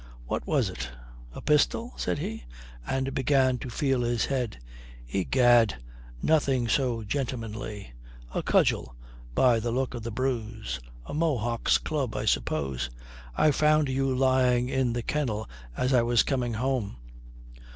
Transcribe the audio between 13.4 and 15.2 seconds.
found you lying in the